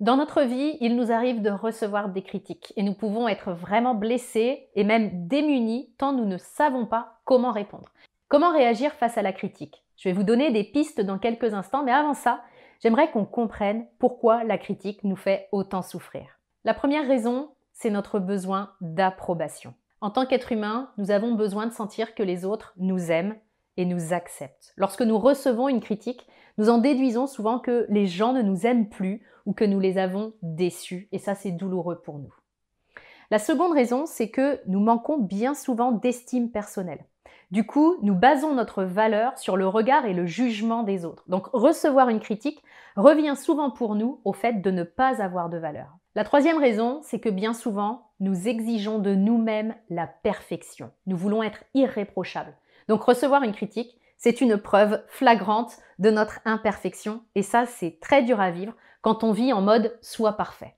[0.00, 3.94] Dans notre vie, il nous arrive de recevoir des critiques et nous pouvons être vraiment
[3.94, 7.92] blessés et même démunis tant nous ne savons pas comment répondre.
[8.28, 9.84] Comment réagir face à la critique?
[9.98, 12.40] Je vais vous donner des pistes dans quelques instants, mais avant ça,
[12.82, 16.38] j'aimerais qu'on comprenne pourquoi la critique nous fait autant souffrir.
[16.64, 19.74] La première raison, c'est notre besoin d'approbation.
[20.00, 23.36] En tant qu'être humain, nous avons besoin de sentir que les autres nous aiment
[23.80, 24.74] et nous acceptent.
[24.76, 26.26] Lorsque nous recevons une critique,
[26.58, 29.96] nous en déduisons souvent que les gens ne nous aiment plus ou que nous les
[29.96, 32.34] avons déçus, et ça c'est douloureux pour nous.
[33.30, 37.06] La seconde raison, c'est que nous manquons bien souvent d'estime personnelle.
[37.50, 41.24] Du coup, nous basons notre valeur sur le regard et le jugement des autres.
[41.26, 42.62] Donc recevoir une critique
[42.96, 45.96] revient souvent pour nous au fait de ne pas avoir de valeur.
[46.14, 50.90] La troisième raison, c'est que bien souvent, nous exigeons de nous-mêmes la perfection.
[51.06, 52.54] Nous voulons être irréprochables.
[52.88, 58.22] Donc recevoir une critique, c'est une preuve flagrante de notre imperfection et ça, c'est très
[58.22, 60.76] dur à vivre quand on vit en mode soit parfait.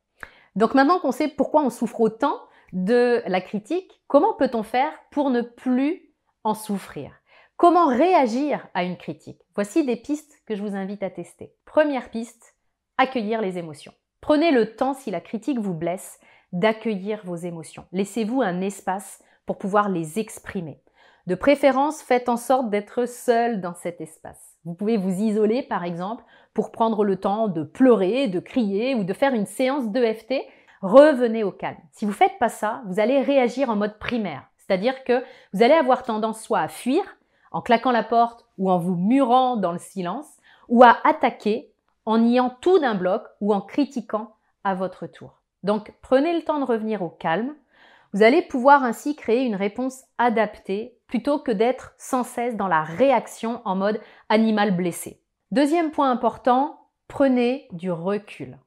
[0.54, 2.40] Donc maintenant qu'on sait pourquoi on souffre autant
[2.72, 7.12] de la critique, comment peut-on faire pour ne plus en souffrir?
[7.56, 9.40] Comment réagir à une critique?
[9.54, 11.54] Voici des pistes que je vous invite à tester.
[11.64, 12.56] Première piste,
[12.96, 13.92] accueillir les émotions.
[14.20, 16.18] Prenez le temps, si la critique vous blesse,
[16.52, 17.86] d'accueillir vos émotions.
[17.92, 20.82] Laissez-vous un espace pour pouvoir les exprimer.
[21.26, 24.56] De préférence, faites en sorte d'être seul dans cet espace.
[24.64, 29.04] Vous pouvez vous isoler, par exemple, pour prendre le temps de pleurer, de crier ou
[29.04, 30.34] de faire une séance d'EFT.
[30.82, 31.78] Revenez au calme.
[31.92, 34.42] Si vous faites pas ça, vous allez réagir en mode primaire.
[34.56, 37.02] C'est-à-dire que vous allez avoir tendance soit à fuir,
[37.52, 40.26] en claquant la porte ou en vous murant dans le silence,
[40.68, 41.72] ou à attaquer
[42.04, 44.34] en niant tout d'un bloc ou en critiquant
[44.64, 45.40] à votre tour.
[45.62, 47.54] Donc prenez le temps de revenir au calme.
[48.12, 52.82] Vous allez pouvoir ainsi créer une réponse adaptée plutôt que d'être sans cesse dans la
[52.82, 55.22] réaction en mode animal blessé.
[55.50, 58.58] Deuxième point important, prenez du recul.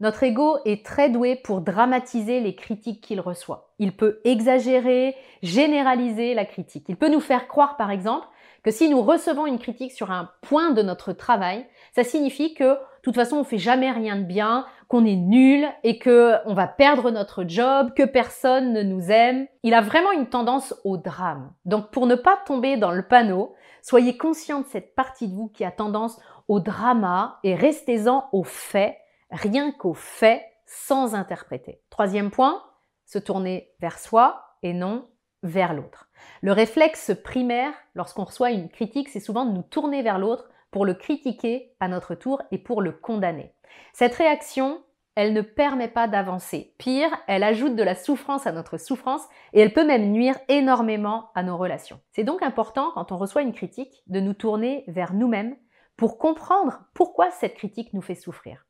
[0.00, 3.74] Notre ego est très doué pour dramatiser les critiques qu'il reçoit.
[3.78, 6.86] Il peut exagérer, généraliser la critique.
[6.88, 8.26] Il peut nous faire croire, par exemple,
[8.64, 12.74] que si nous recevons une critique sur un point de notre travail, ça signifie que,
[12.74, 16.52] de toute façon, on fait jamais rien de bien, qu'on est nul et que on
[16.52, 19.46] va perdre notre job, que personne ne nous aime.
[19.62, 21.52] Il a vraiment une tendance au drame.
[21.64, 25.46] Donc, pour ne pas tomber dans le panneau, soyez conscient de cette partie de vous
[25.46, 28.96] qui a tendance au drama et restez-en aux faits,
[29.30, 31.80] rien qu'aux faits, sans interpréter.
[31.88, 32.60] Troisième point,
[33.06, 35.06] se tourner vers soi et non
[35.44, 36.08] vers l'autre.
[36.42, 40.84] Le réflexe primaire lorsqu'on reçoit une critique, c'est souvent de nous tourner vers l'autre pour
[40.84, 43.54] le critiquer à notre tour et pour le condamner.
[43.92, 44.82] Cette réaction,
[45.14, 46.74] elle ne permet pas d'avancer.
[46.78, 49.22] Pire, elle ajoute de la souffrance à notre souffrance
[49.52, 52.00] et elle peut même nuire énormément à nos relations.
[52.12, 55.56] C'est donc important, quand on reçoit une critique, de nous tourner vers nous-mêmes
[55.96, 58.64] pour comprendre pourquoi cette critique nous fait souffrir.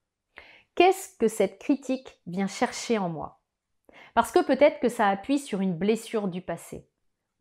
[0.75, 3.41] Qu'est-ce que cette critique vient chercher en moi?
[4.15, 6.89] Parce que peut-être que ça appuie sur une blessure du passé,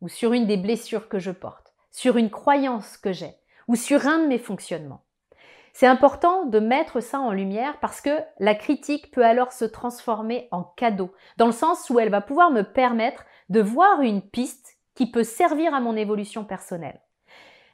[0.00, 3.34] ou sur une des blessures que je porte, sur une croyance que j'ai,
[3.70, 5.04] ou sur un de mes fonctionnements.
[5.72, 10.48] C'est important de mettre ça en lumière parce que la critique peut alors se transformer
[10.50, 14.76] en cadeau, dans le sens où elle va pouvoir me permettre de voir une piste
[14.96, 17.00] qui peut servir à mon évolution personnelle.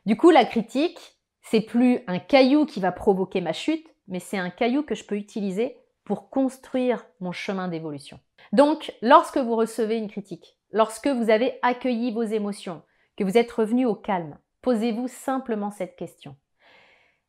[0.04, 4.36] Du coup, la critique, c'est plus un caillou qui va provoquer ma chute, mais c'est
[4.36, 8.20] un caillou que je peux utiliser pour construire mon chemin d'évolution.
[8.52, 12.82] Donc, lorsque vous recevez une critique, lorsque vous avez accueilli vos émotions,
[13.16, 16.34] que vous êtes revenu au calme, posez-vous simplement cette question.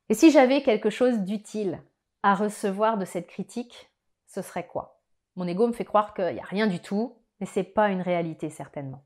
[0.10, 1.84] Et si j'avais quelque chose d'utile
[2.24, 3.92] à recevoir de cette critique,
[4.26, 5.00] ce serait quoi?
[5.36, 7.90] Mon ego me fait croire qu'il n'y a rien du tout, mais ce n'est pas
[7.90, 9.04] une réalité certainement.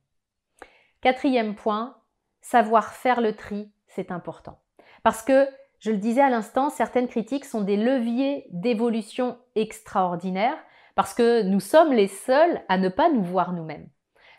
[1.01, 1.97] Quatrième point,
[2.39, 4.61] savoir faire le tri, c'est important.
[5.03, 5.49] Parce que,
[5.79, 10.63] je le disais à l'instant, certaines critiques sont des leviers d'évolution extraordinaires,
[10.95, 13.89] parce que nous sommes les seuls à ne pas nous voir nous-mêmes.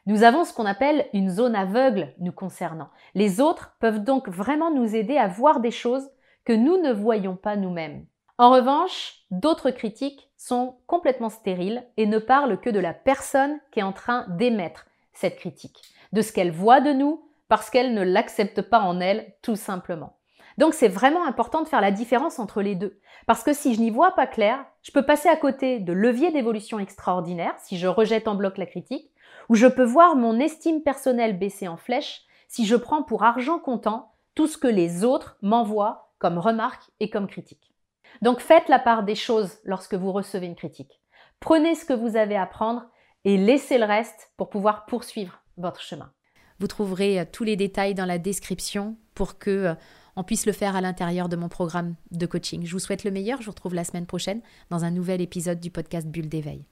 [0.07, 2.91] Nous avons ce qu'on appelle une zone aveugle nous concernant.
[3.15, 6.11] Les autres peuvent donc vraiment nous aider à voir des choses
[6.45, 8.05] que nous ne voyons pas nous-mêmes.
[8.37, 13.79] En revanche, d'autres critiques sont complètement stériles et ne parlent que de la personne qui
[13.79, 15.83] est en train d'émettre cette critique,
[16.13, 20.17] de ce qu'elle voit de nous parce qu'elle ne l'accepte pas en elle tout simplement.
[20.59, 22.99] Donc c'est vraiment important de faire la différence entre les deux.
[23.27, 26.33] Parce que si je n'y vois pas clair, je peux passer à côté de leviers
[26.33, 29.12] d'évolution extraordinaires si je rejette en bloc la critique,
[29.49, 33.59] Ou je peux voir mon estime personnelle baisser en flèche si je prends pour argent
[33.59, 37.73] comptant tout ce que les autres m'envoient comme remarques et comme critiques.
[38.21, 41.01] Donc faites la part des choses lorsque vous recevez une critique.
[41.41, 42.89] Prenez ce que vous avez à prendre
[43.25, 46.13] et laissez le reste pour pouvoir poursuivre votre chemin.
[46.61, 49.75] Vous trouverez euh, tous les détails dans la description pour que euh,
[50.15, 52.65] on puisse le faire à l'intérieur de mon programme de coaching.
[52.65, 53.41] Je vous souhaite le meilleur.
[53.41, 56.65] Je vous retrouve la semaine prochaine dans un nouvel épisode du podcast Bulle d'éveil.